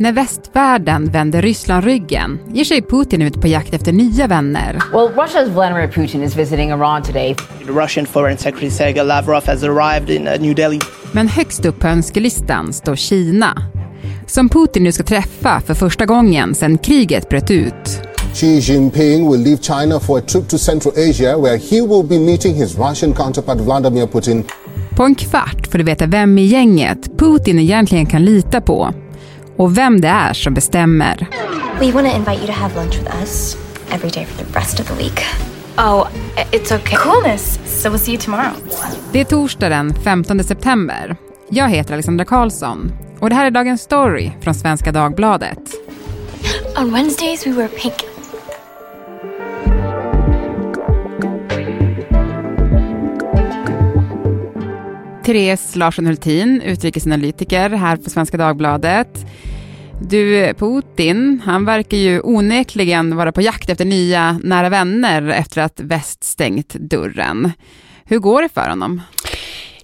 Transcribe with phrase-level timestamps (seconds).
[0.00, 4.82] När västvärlden vänder Ryssland ryggen ger sig Putin ut på jakt efter nya vänner.
[4.92, 7.34] Well, Russia's Vladimir Putin is visiting Iran today.
[7.66, 10.78] The Russian Foreign Secretary Sergei Lavrov has arrived in uh, New Delhi.
[11.12, 13.62] Men högst upp på önskelistan står Kina.
[14.26, 18.00] Som Putin nu ska träffa för första gången sedan kriget bröt ut.
[18.34, 22.18] Xi Jinping will leave China for a trip to Central Asia where he will be
[22.18, 24.44] meeting his Russian counterpart Vladimir Putin.
[24.96, 28.94] På en kvart får du veta vem i gänget Putin egentligen kan lita på
[29.58, 31.26] och vem det är som bestämmer.
[31.80, 33.56] We want to invite you to have lunch with us
[33.90, 35.24] every day for the rest of the week.
[35.78, 36.08] Oh,
[36.52, 36.96] it's okay.
[36.96, 37.60] Coolness.
[37.64, 38.52] So we'll see you tomorrow.
[39.12, 41.16] Det är torsdag den 15 september.
[41.50, 45.58] Jag heter Alexandra Karlsson och det här är dagens story från Svenska Dagbladet.
[46.78, 47.94] On Wednesdays we wear pink.
[55.24, 59.26] Therese Larsson Hultin, utrikesanalytiker här på Svenska Dagbladet.
[60.00, 65.80] Du, Putin, han verkar ju onekligen vara på jakt efter nya nära vänner efter att
[65.80, 67.52] väst stängt dörren.
[68.04, 69.02] Hur går det för honom?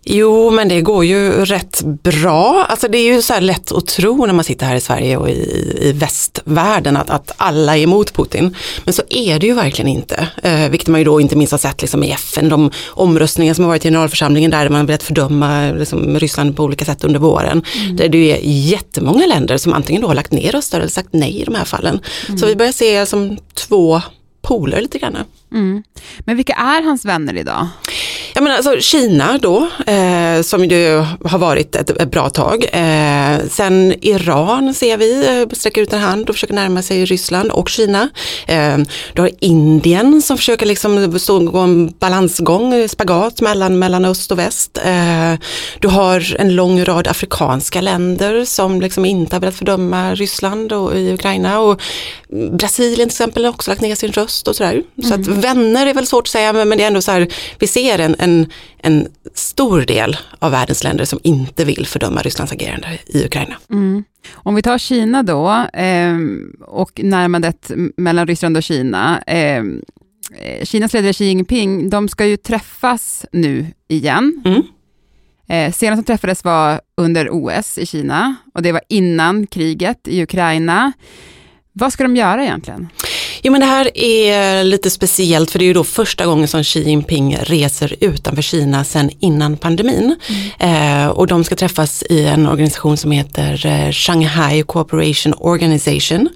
[0.06, 2.66] Jo, men det går ju rätt bra.
[2.69, 5.16] Alltså det är ju så här lätt att tro när man sitter här i Sverige
[5.16, 8.56] och i, i västvärlden att, att alla är emot Putin.
[8.84, 10.28] Men så är det ju verkligen inte.
[10.42, 13.64] Eh, vilket man ju då inte minst har sett liksom i FN, de omröstningar som
[13.64, 17.20] har varit i generalförsamlingen där man har velat fördöma liksom, Ryssland på olika sätt under
[17.20, 17.62] våren.
[17.82, 17.97] Mm.
[17.97, 21.41] Där det är jättemånga länder som antingen då har lagt ner röster eller sagt nej
[21.41, 22.00] i de här fallen.
[22.28, 22.38] Mm.
[22.38, 24.02] Så vi börjar se som två
[24.42, 25.16] poler lite grann.
[25.52, 25.82] Mm.
[26.19, 27.69] Men vilka är hans vänner idag?
[28.36, 32.64] Jag menar, alltså Kina då, eh, som ju har varit ett, ett bra tag.
[32.72, 37.50] Eh, sen Iran ser vi eh, sträcker ut en hand och försöker närma sig Ryssland
[37.50, 38.08] och Kina.
[38.46, 38.78] Eh,
[39.12, 44.78] du har Indien som försöker liksom stå en balansgång, spagat mellan, mellan öst och väst.
[44.84, 45.34] Eh,
[45.80, 50.96] du har en lång rad afrikanska länder som liksom inte har velat fördöma Ryssland och
[50.96, 51.60] i Ukraina.
[51.60, 51.80] Och
[52.52, 54.72] Brasilien till exempel har också lagt ner sin röst och sådär.
[54.72, 55.08] Mm.
[55.08, 57.28] Så att vänner är väl svårt att säga men det är ändå så här,
[57.59, 58.46] vi ser en, en,
[58.78, 63.56] en stor del av världens länder som inte vill fördöma Rysslands agerande i Ukraina.
[63.70, 64.04] Mm.
[64.32, 66.16] Om vi tar Kina då eh,
[66.60, 69.22] och närmandet mellan Ryssland och Kina.
[69.26, 69.82] Ehm,
[70.38, 74.42] eh, Kinas ledare Xi Jinping, de ska ju träffas nu igen.
[74.44, 74.62] Mm.
[75.48, 80.22] Eh, senast de träffades var under OS i Kina och det var innan kriget i
[80.22, 80.92] Ukraina.
[81.72, 82.88] Vad ska de göra egentligen?
[83.47, 86.65] Jo men det här är lite speciellt för det är ju då första gången som
[86.65, 90.16] Xi Jinping reser utanför Kina sedan innan pandemin.
[90.59, 91.03] Mm.
[91.05, 96.28] Eh, och de ska träffas i en organisation som heter eh, Shanghai Cooperation Organization.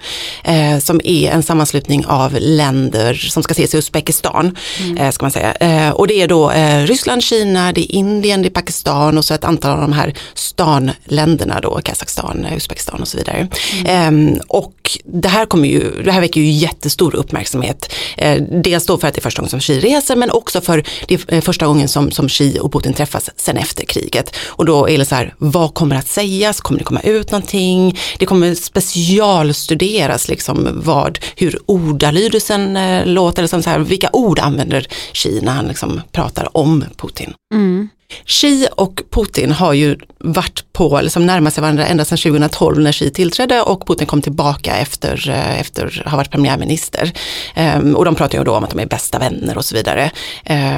[0.44, 4.56] Eh, som är en sammanslutning av länder som ska ses i Uzbekistan.
[4.80, 4.96] Mm.
[4.96, 5.52] Eh, ska man säga.
[5.52, 9.24] Eh, och det är då eh, Ryssland, Kina, det är Indien, det är Pakistan och
[9.24, 13.48] så ett antal av de här stanländerna då, Kazakstan, Uzbekistan och så vidare.
[13.72, 13.86] Mm.
[13.86, 17.92] Ehm, och det här, kommer ju, det här väcker ju jättestor stor uppmärksamhet.
[18.16, 20.84] Eh, dels då för att det är första gången som Xi reser men också för
[21.08, 24.36] det är eh, första gången som, som Xi och Putin träffas sen efter kriget.
[24.46, 26.60] Och då är det så här, vad kommer att sägas?
[26.60, 27.98] Kommer det komma ut någonting?
[28.18, 34.88] Det kommer specialstuderas liksom vad, hur ordalydelsen eh, låter, liksom så här, vilka ord använder
[35.12, 37.34] Xi när han liksom pratar om Putin.
[37.54, 37.88] Mm.
[38.24, 42.92] Xi och Putin har ju varit på, liksom närmat sig varandra ända sedan 2012 när
[42.92, 47.12] Xi tillträdde och Putin kom tillbaka efter, eh, efter att ha varit premiärminister.
[47.56, 50.10] Um, och de pratar ju då om att de är bästa vänner och så vidare.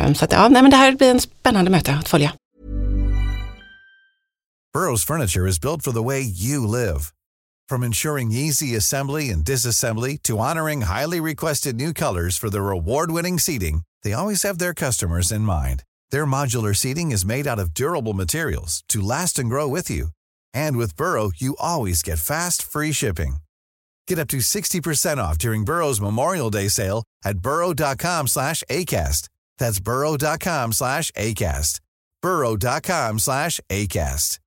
[0.06, 2.32] Um, så att, ja, nej, men det här blir en spännande möte att följa.
[4.74, 7.00] Burrows furniture is built for the way you live.
[7.68, 13.38] From ensuring easy assembly and disassembly to honoring highly requested new colors for their award-winning
[13.38, 15.82] seating, they always have their customers in mind.
[16.12, 20.08] Their modular seating is made out of durable materials to last and grow with you.
[20.54, 23.36] And with Burrow, you always get fast, free shipping.
[24.08, 29.28] Get up to 60% off during Burrow's Memorial Day sale at burrow.com slash ACAST.
[29.58, 31.80] That's burrow.com slash ACAST.
[32.22, 34.40] burrow.com slash ACAST.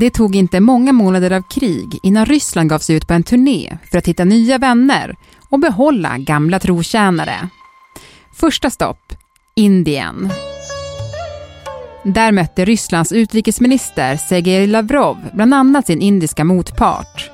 [0.00, 3.78] Det tog inte många månader av krig innan Ryssland gav sig ut på en turné
[3.90, 5.14] för att hitta nya vänner
[5.48, 7.48] och behålla gamla trotjänare.
[8.34, 9.12] Första stopp,
[9.56, 10.30] Indien.
[12.04, 17.30] Där mötte Rysslands utrikesminister Sergej Lavrov bland annat sin indiska motpart.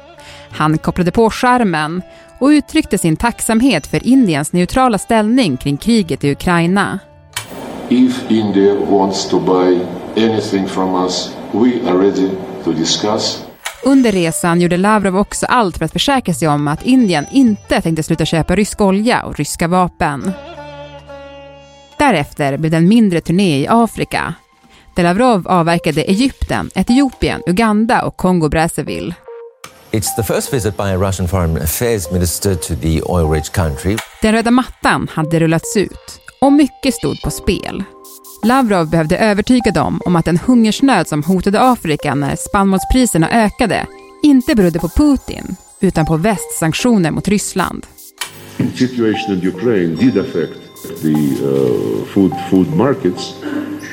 [0.51, 2.03] Han kopplade på skärmen
[2.39, 6.99] och uttryckte sin tacksamhet för Indiens neutrala ställning kring kriget i Ukraina.
[7.89, 9.81] If India wants to buy
[10.17, 12.31] anything from us, we are ready
[12.65, 13.50] to discuss
[13.85, 18.03] under resan gjorde Lavrov också allt för att försäkra sig om att Indien inte tänkte
[18.03, 20.32] sluta köpa rysk olja och ryska vapen.
[21.99, 24.35] Därefter blev det en mindre turné i Afrika.
[24.94, 29.15] där Lavrov avverkade Egypten, Etiopien, Uganda och Kongo-Brazzaville.
[29.91, 33.97] It's the first visit by a Russian foreign affairs minister to the oil-rich country.
[34.23, 37.85] Den röda mattan hade rullats ut och mycket stod på spel.
[38.42, 43.87] Lavrov behövde övertyga dem om att den hungersnöd som hotade Afrika när spannmålspriserna ökade
[44.22, 47.87] inte berodde på Putin utan på västsanktioner mot Ryssland.
[48.56, 50.60] The situation in Ukraine did affect
[51.02, 51.12] the
[51.44, 53.34] uh, food food markets,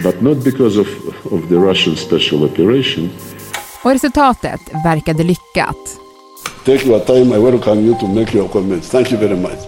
[0.03, 0.87] but not because of,
[1.23, 3.09] of the Russian special operation.
[3.83, 6.06] Och resultatet verkade lyckat.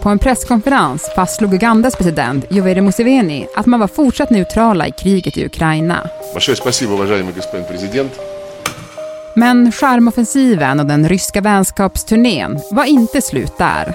[0.01, 5.37] På en presskonferens fastslog Ugandas president Yoweri Museveni att man var fortsatt neutrala i kriget
[5.37, 6.09] i Ukraina.
[9.35, 13.93] Men charmoffensiven och den ryska vänskapsturnén var inte slut där.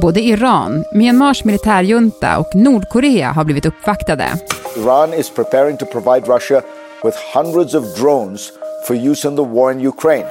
[0.00, 4.28] Både Iran, Myanmars militärjunta och Nordkorea har blivit uppvaktade.
[4.76, 6.62] Iran is preparing to provide Russia
[7.04, 8.52] with hundreds of drones
[8.88, 10.26] for use in the war in Ukraine.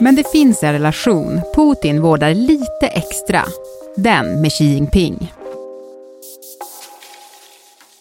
[0.00, 3.42] Men det finns en relation Putin vårdar lite extra.
[3.96, 5.32] Den med Xi Jinping.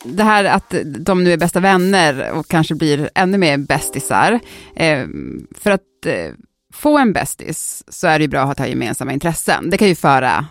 [0.04, 4.40] Det här att de nu är bästa vänner och kanske blir ännu mer bästisar.
[4.76, 5.06] Eh,
[5.62, 6.34] för att eh,
[6.74, 9.70] få en bästis så är det ju bra att ha gemensamma intressen.
[9.70, 10.46] Det kan ju föra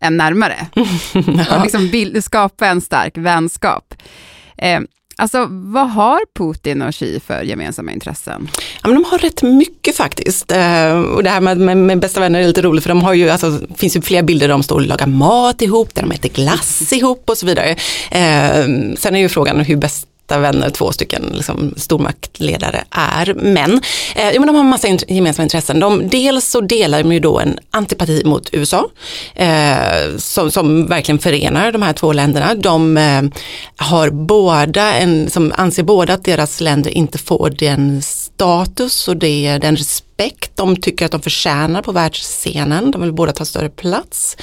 [0.00, 0.66] en närmare.
[1.14, 1.56] ja.
[1.56, 3.94] Och liksom skapa en stark vänskap.
[5.16, 8.48] Alltså, vad har Putin och Xi för gemensamma intressen?
[8.82, 10.52] Ja, men de har rätt mycket faktiskt.
[10.52, 13.14] Eh, och det här med, med, med, bästa vänner är lite roligt för de har
[13.14, 16.02] ju, alltså, det finns ju flera bilder där de står och lagar mat ihop, där
[16.02, 17.70] de äter glass ihop och så vidare.
[18.10, 18.64] Eh,
[18.96, 23.34] sen är ju frågan hur bäst bästa vänner två stycken liksom, stormaktledare är.
[23.34, 23.80] Men,
[24.14, 25.80] eh, jo, men de har en massa int gemensamma intressen.
[25.80, 28.88] De, dels så delar de ju då en antipati mot USA
[29.34, 32.54] eh, som, som, verkligen förenar de här två länderna.
[32.54, 33.22] De eh,
[33.76, 39.58] har båda en, som anser båda att deras länder inte får den status och det,
[39.58, 42.90] den respekt de tycker att de förtjänar på världsscenen.
[42.90, 44.36] De vill båda ta större plats.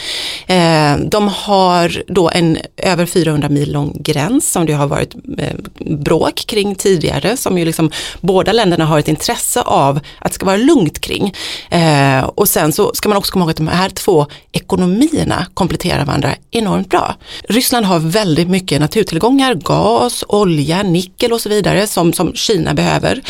[0.47, 5.15] Eh, Eh, de har då en över 400 mil lång gräns som det har varit
[5.37, 5.55] eh,
[5.85, 7.91] bråk kring tidigare som ju liksom
[8.21, 11.33] båda länderna har ett intresse av att det ska vara lugnt kring.
[11.69, 16.05] Eh, och sen så ska man också komma ihåg att de här två ekonomierna kompletterar
[16.05, 17.15] varandra enormt bra.
[17.49, 23.21] Ryssland har väldigt mycket naturtillgångar, gas, olja, nickel och så vidare som, som Kina behöver.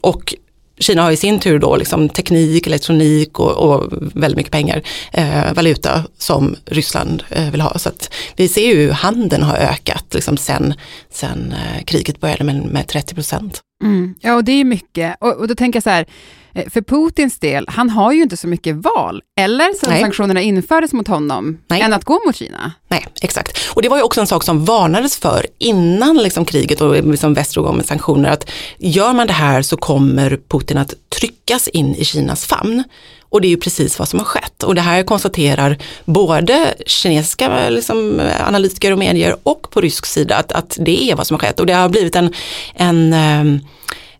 [0.00, 0.34] Och
[0.78, 4.82] Kina har i sin tur då liksom teknik, elektronik och, och väldigt mycket pengar,
[5.12, 7.78] eh, valuta som Ryssland eh, vill ha.
[7.78, 10.74] Så att vi ser ju hur handeln har ökat liksom sen,
[11.10, 13.60] sen eh, kriget började med, med 30 procent.
[13.84, 14.14] Mm.
[14.20, 15.16] Ja, och det är mycket.
[15.20, 16.06] Och, och då tänker jag så här,
[16.54, 20.00] för Putins del, han har ju inte så mycket val, eller sen Nej.
[20.00, 21.80] sanktionerna infördes mot honom, Nej.
[21.80, 22.72] än att gå mot Kina.
[22.88, 23.58] Nej, exakt.
[23.70, 27.34] Och det var ju också en sak som varnades för innan liksom kriget och liksom
[27.34, 31.68] väst drog om med sanktioner, att gör man det här så kommer Putin att tryckas
[31.68, 32.84] in i Kinas famn.
[33.28, 34.62] Och det är ju precis vad som har skett.
[34.62, 40.52] Och det här konstaterar både kinesiska liksom, analytiker och medier och på rysk sida att,
[40.52, 41.60] att det är vad som har skett.
[41.60, 42.32] Och det har blivit en,
[42.74, 43.60] en ehm, Eh,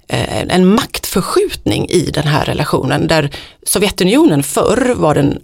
[0.09, 3.31] Eh, en maktförskjutning i den här relationen där
[3.67, 5.39] Sovjetunionen förr var den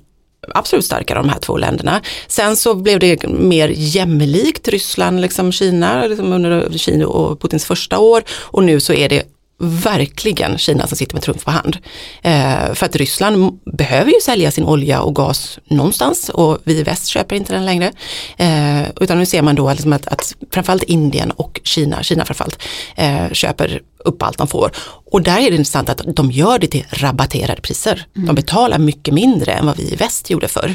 [0.54, 2.00] absolut starkare av de här två länderna.
[2.28, 7.98] Sen så blev det mer jämlikt Ryssland, liksom Kina, liksom under Kina och Putins första
[7.98, 9.22] år och nu så är det
[9.60, 11.76] verkligen Kina som sitter med trumf på hand.
[12.22, 16.82] Eh, för att Ryssland behöver ju sälja sin olja och gas någonstans och vi i
[16.82, 17.92] väst köper inte den längre.
[18.36, 22.62] Eh, utan nu ser man då liksom att, att framförallt Indien och Kina, Kina framförallt,
[22.96, 24.70] eh, köper upp allt de får.
[25.12, 28.06] Och där är det intressant att de gör det till rabatterade priser.
[28.16, 28.26] Mm.
[28.26, 30.74] De betalar mycket mindre än vad vi i väst gjorde förr.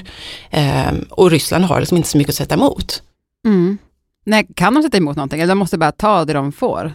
[0.50, 3.02] Eh, och Ryssland har liksom inte så mycket att sätta emot.
[3.48, 3.78] Mm.
[4.26, 6.94] Nej, kan de sätta emot någonting eller de måste bara ta det de får?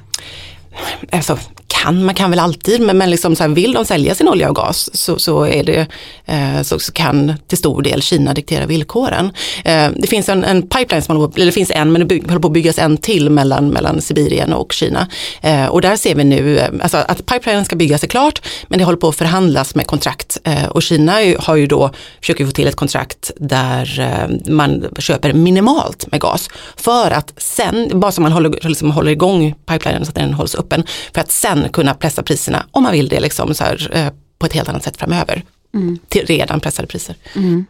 [1.12, 1.38] Alltså,
[1.80, 4.48] kan, man kan väl alltid, men, men liksom så här, vill de sälja sin olja
[4.48, 5.86] och gas så, så, är det,
[6.26, 9.32] eh, så, så, kan till stor del Kina diktera villkoren.
[9.64, 12.40] Eh, det finns en, en pipeline, som håller, eller det finns en, men det håller
[12.40, 15.08] på att byggas en till mellan, mellan Sibirien och Kina.
[15.42, 18.78] Eh, och där ser vi nu, eh, alltså att pipelinen ska byggas är klart, men
[18.78, 20.38] det håller på att förhandlas med kontrakt.
[20.44, 25.32] Eh, och Kina har ju då, försöker få till ett kontrakt där eh, man köper
[25.32, 26.50] minimalt med gas.
[26.76, 30.54] För att sen, bara så man håller, liksom håller igång pipelinen så att den hålls
[30.54, 30.84] öppen,
[31.14, 34.46] för att sen kunna pressa priserna om man vill det liksom så här, eh, på
[34.46, 35.42] ett helt annat sätt framöver.
[35.74, 35.98] Mm.
[36.08, 37.16] Till redan pressade priser.
[37.36, 37.64] Mm.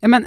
[0.00, 0.26] Ja, men,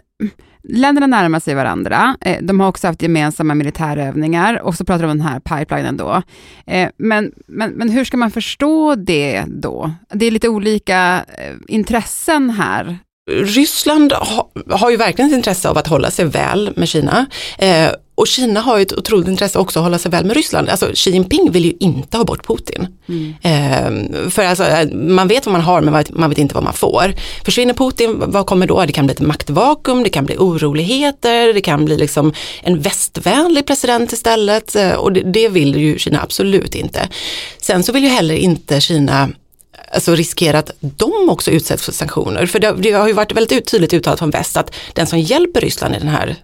[0.63, 2.18] länderna närmar sig varandra.
[2.22, 5.98] Eh, de har också haft gemensamma militärövningar och så pratar de om den här pipelinen
[5.98, 6.22] då.
[6.68, 9.91] Eh, men, men, men hur ska man förstå det då?
[10.13, 11.25] Det är lite olika
[11.68, 13.00] intressen här
[13.30, 17.25] Ryssland ha, har ju verkligen ett intresse av att hålla sig väl med Kina.
[17.58, 20.70] Eh, och Kina har ju ett otroligt intresse också att hålla sig väl med Ryssland.
[20.70, 22.88] Alltså Xi Jinping vill ju inte ha bort Putin.
[23.10, 23.34] Mm.
[23.42, 26.74] Eh, för alltså, eh, man vet vad man har men man vet inte vad man
[26.74, 27.13] får.
[27.46, 28.86] Försvinner Putin, vad kommer då?
[28.86, 33.66] Det kan bli ett maktvakuum, det kan bli oroligheter, det kan bli liksom en västvänlig
[33.66, 34.75] president istället.
[34.75, 37.10] Eh, och det, det vill ju Kina absolut inte.
[37.62, 39.30] Sen så vill ju heller inte Kina
[39.93, 42.45] alltså riskera att de också utsätts för sanktioner.
[42.45, 45.62] För det, det har ju varit väldigt tydligt uttalat från väst att den som hjälper
[45.62, 46.36] Ryssland i den här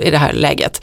[0.00, 0.80] i det här läget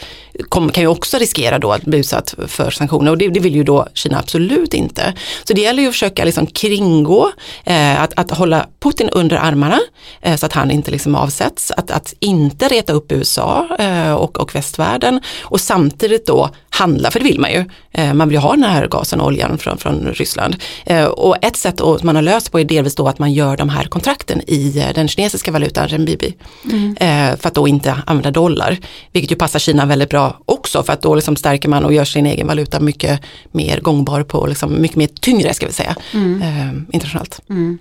[0.50, 3.56] kom, kan ju också riskera då att bli utsatt för sanktioner och det, det, vill
[3.56, 5.13] ju då Kina absolut inte.
[5.44, 7.32] Så det gäller ju att försöka liksom kringgå,
[7.63, 9.80] eh, att, att hålla Putin under armarna
[10.22, 14.40] eh, så att han inte liksom avsätts, att, att inte reta upp USA eh, och,
[14.40, 17.66] och västvärlden och samtidigt då handla, för det vill man ju.
[17.92, 20.56] Eh, man vill ju ha den här gasen och oljan från, från Ryssland.
[20.86, 23.58] Eh, och ett sätt att man har löst på är delvis då att man gör
[23.58, 26.36] de här kontrakten i den kinesiska valutan renminbi.
[26.72, 26.96] Mm.
[27.38, 28.77] för att då inte använda dollar dollar.
[29.12, 32.06] Vilket ju passar Kina väldigt bra också för att då liksom stärker man och gör
[32.06, 36.41] sin egen valuta mycket mer gångbar på, liksom, mycket mer tyngre ska vi säga, mm.
[36.41, 37.41] eh, internationellt.
[37.50, 37.77] Mm.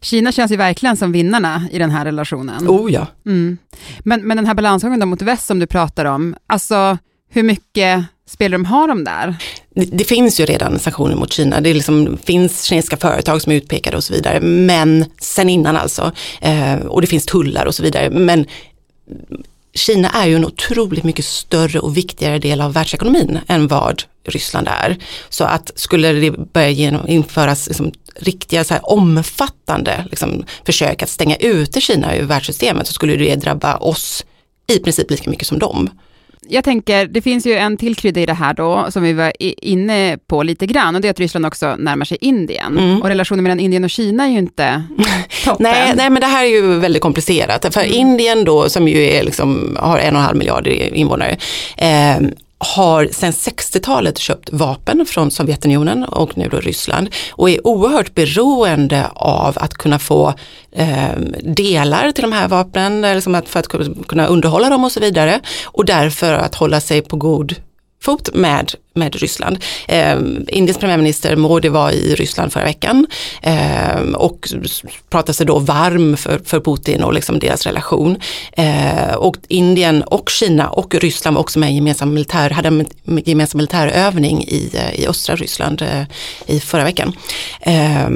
[0.00, 2.68] Kina känns ju verkligen som vinnarna i den här relationen.
[2.68, 3.06] Oh ja.
[3.26, 3.58] Mm.
[3.98, 6.98] Men, men den här balansgången mot väst som du pratar om, alltså
[7.30, 9.36] hur mycket spelrum har de där?
[9.74, 11.60] Det, det, finns ju redan sanktioner mot Kina.
[11.60, 14.40] Det liksom, finns kinesiska företag som är utpekade och så vidare.
[14.40, 16.12] Men sen innan alltså.
[16.40, 18.10] Eh, och det finns tullar och så vidare.
[18.10, 18.46] Men
[19.78, 24.68] Kina är ju en otroligt mycket större och viktigare del av världsekonomin än vad Ryssland
[24.68, 24.96] är.
[25.28, 31.08] Så att skulle det börja genom, införas liksom, riktiga så här, omfattande liksom, försök att
[31.08, 34.24] stänga ute Kina ur världssystemet så skulle det drabba oss
[34.66, 35.90] i princip lika mycket som dem
[36.48, 39.32] jag tänker, det finns ju en till krydda i det här då, som vi var
[39.38, 42.78] inne på lite grann, och det är att Ryssland också närmar sig Indien.
[42.78, 43.02] Mm.
[43.02, 44.82] Och relationen mellan Indien och Kina är ju inte
[45.44, 45.62] toppen.
[45.62, 47.74] nej, nej, men det här är ju väldigt komplicerat.
[47.74, 47.94] För mm.
[47.94, 51.36] Indien då, som ju är liksom, har en och en halv miljard invånare,
[51.76, 52.16] eh,
[52.58, 59.06] har sedan 60-talet köpt vapen från Sovjetunionen och nu då Ryssland och är oerhört beroende
[59.14, 60.34] av att kunna få
[60.72, 63.68] eh, delar till de här vapnen liksom att, för att
[64.06, 67.54] kunna underhålla dem och så vidare och därför att hålla sig på god
[68.02, 69.58] fot med, med Ryssland.
[69.88, 73.06] Eh, Indiens premiärminister Modi var i Ryssland förra veckan
[73.42, 74.48] eh, och
[75.10, 78.16] pratade sig då varm för, för Putin och liksom deras relation.
[78.52, 82.86] Eh, och Indien och Kina och Ryssland var också med i gemensam militär, hade en
[83.24, 86.02] gemensam militärövning i, eh, i östra Ryssland eh,
[86.46, 87.12] i förra veckan.
[87.60, 88.08] Eh,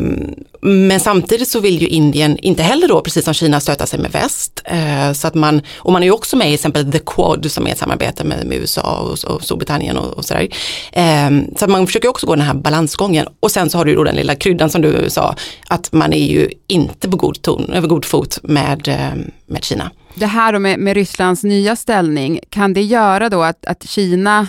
[0.64, 4.12] men samtidigt så vill ju Indien inte heller då, precis som Kina, stöta sig med
[4.12, 4.62] väst.
[4.64, 7.66] Ehm, så att man, och man är ju också med i exempel The Quad som
[7.66, 10.48] är ett samarbete med, med USA och, och Storbritannien och, och sådär.
[10.92, 13.26] Eh, så man försöker också gå den här balansgången.
[13.40, 15.36] Och sen så har du då den lilla kryddan som du sa,
[15.68, 19.90] att man är ju inte på god ton, över god fot med, ehm, med Kina.
[20.14, 24.46] Det här då med, med Rysslands nya ställning, kan det göra då att, att Kina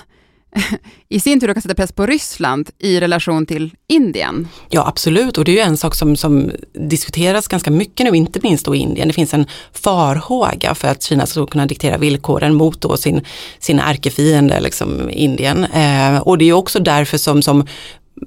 [1.09, 4.47] i sin tur kan sätta press på Ryssland i relation till Indien.
[4.69, 8.39] Ja absolut och det är ju en sak som, som diskuteras ganska mycket nu, inte
[8.43, 9.07] minst då i Indien.
[9.07, 13.21] Det finns en farhåga för att Kina ska kunna diktera villkoren mot då sin,
[13.59, 15.63] sin ärkefiende, liksom Indien.
[15.63, 17.67] Eh, och det är också därför som, som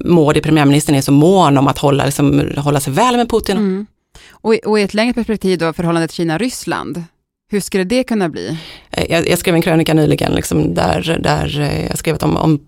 [0.05, 3.57] Modi, premiärministern, är så mån om att hålla, liksom, hålla sig väl med Putin.
[3.57, 3.87] Mm.
[4.31, 7.05] Och, och i ett längre perspektiv då, förhållandet Kina-Ryssland,
[7.49, 8.59] hur skulle det kunna bli?
[8.91, 12.37] Eh, jag, jag skrev en krönika nyligen liksom, där, där eh, jag skrev att om,
[12.37, 12.61] om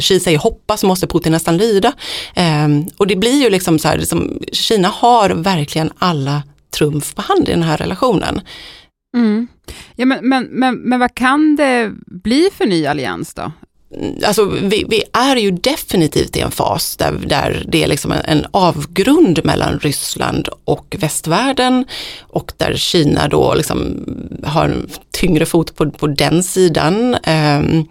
[0.00, 1.92] Xi säger hoppa så måste Putin nästan lyda.
[2.34, 6.42] Eh, och det blir ju liksom så här, liksom, Kina har verkligen alla
[6.78, 8.40] trumf på hand i den här relationen.
[9.16, 9.48] Mm.
[9.96, 13.52] Ja, men, men, men, men vad kan det bli för ny allians då?
[14.26, 18.24] Alltså vi, vi, är ju definitivt i en fas där, där det är liksom en,
[18.24, 21.84] en, avgrund mellan Ryssland och västvärlden
[22.20, 24.04] och där Kina då liksom
[24.44, 27.16] har en tyngre fot på, på den sidan.
[27.26, 27.88] Um,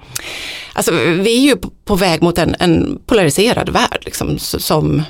[0.74, 5.04] alltså vi är ju på, på väg mot en, en polariserad värld liksom, som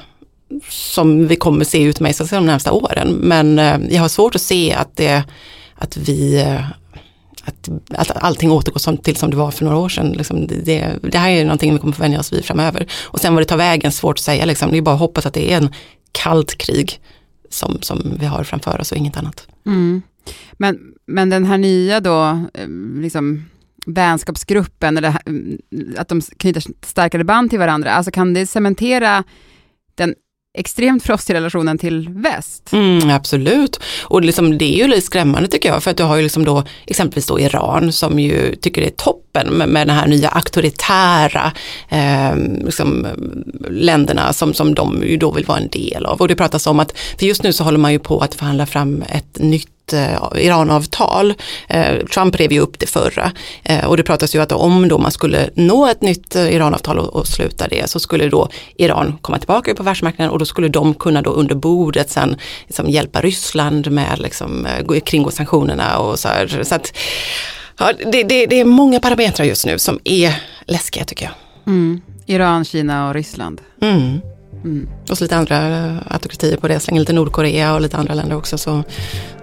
[0.70, 3.14] som vi kommer se utmejsla sig de närmsta åren.
[3.14, 5.24] Men uh, jag har svårt att se att, det,
[5.76, 6.62] att vi eh,
[7.46, 10.12] att, att allting återgår som, till som det var för några år sedan.
[10.12, 12.92] Liksom det, det, här är någonting vi kommer få vänja oss vid framöver.
[13.04, 14.46] Och sen vad det tar vägen, svårt att säga.
[14.46, 14.72] Liksom.
[14.72, 15.70] Det är bara att hoppas att det är en
[16.12, 17.00] kallt krig
[17.50, 19.48] som, som vi har framför oss och inget annat.
[19.66, 20.02] Mm.
[20.54, 23.46] Men, men den här nya då, eh, liksom
[23.86, 25.58] vänskapsgruppen, eller mm,
[25.98, 29.24] att de knyter starkare band till varandra, alltså kan det cementera
[30.60, 32.74] extremt frostig relationen till väst.
[32.74, 36.16] Mm, absolut, och liksom, det är ju lite skrämmande tycker jag, för att du har
[36.16, 39.96] ju liksom då exempelvis då Iran som ju tycker det är toppen med, med den
[39.96, 41.52] här nya auktoritära
[41.90, 42.36] eh,
[42.66, 43.08] liksom,
[43.70, 46.22] länderna som, som de ju då vill vara en del av.
[46.22, 48.66] Och det pratas om att, för just nu så håller man ju på att förhandla
[48.66, 51.34] fram ett nytt eh, Iranavtal.
[51.68, 53.32] Eh, Trump rev ju upp det förra
[53.64, 57.16] eh, och det pratas ju att om då man skulle nå ett nytt Iranavtal och,
[57.16, 60.94] och sluta det så skulle då Iran komma tillbaka på världsmarknaden och då skulle de
[60.94, 62.36] kunna då under bordet sen
[62.68, 64.68] liksom hjälpa Ryssland med liksom,
[65.06, 66.64] kringgå sanktionerna och så här.
[66.64, 66.94] Så att,
[67.80, 70.34] ja, det, det, det är många parametrar just nu som är
[70.66, 71.34] läskiga tycker jag.
[71.68, 72.02] Mm.
[72.26, 73.62] Iran, Kina och Ryssland.
[73.82, 74.20] Mm.
[74.64, 74.90] Mm.
[75.10, 75.58] Och så lite andra
[76.08, 78.84] autokratier på det, slänger lite Nordkorea och lite andra länder också så,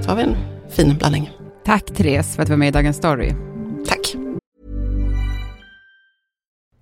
[0.00, 0.37] så har vi en
[0.70, 1.30] fin blandning.
[1.64, 3.32] Tack Therese för att du var med i Dagens Story.
[3.87, 4.16] Tack.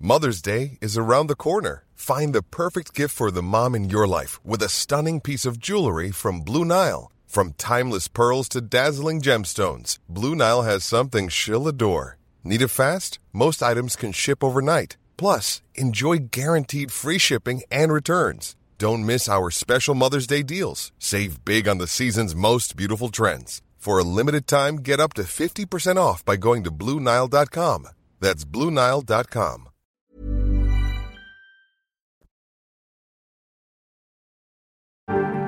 [0.00, 1.84] Mother's Day is around the corner.
[1.94, 5.58] Find the perfect gift for the mom in your life with a stunning piece of
[5.58, 7.10] jewelry from Blue Nile.
[7.26, 12.18] From timeless pearls to dazzling gemstones, Blue Nile has something she'll adore.
[12.44, 13.18] Need it fast?
[13.32, 14.96] Most items can ship overnight.
[15.16, 18.54] Plus, enjoy guaranteed free shipping and returns.
[18.78, 20.92] Don't miss our special Mother's Day deals.
[20.98, 23.62] Save big on the season's most beautiful trends.
[23.78, 27.88] For a limited time, get up to 50% off by going to Bluenile.com.
[28.20, 29.68] That's Bluenile.com.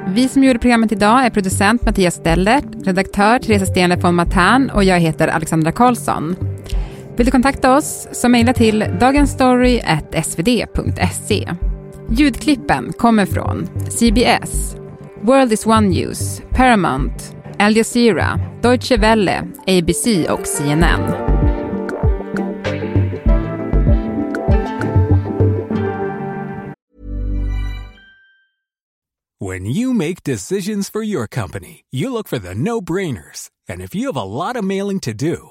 [0.08, 4.84] Vi som gjorde programmet idag är producent Mattias Stellert, redaktör Teresa Stenle von Matan och
[4.84, 6.36] jag heter Alexandra Karlsson.
[7.16, 11.54] Vill du kontakta oss så mejla till dagensstory.svd.se.
[12.10, 14.76] Ljudklippen kommer från CBS,
[15.22, 21.00] World is One News, Paramount, Al Jazeera, Deutsche Welle, ABC och CNN.
[29.38, 33.50] When you make decisions for your company, you look for the no-brainers.
[33.68, 35.50] And if you have a lot of mailing to do,